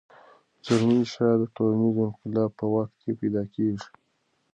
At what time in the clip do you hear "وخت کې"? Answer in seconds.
2.73-3.11